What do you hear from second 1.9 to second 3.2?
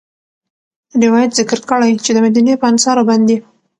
چې د مديني په انصارو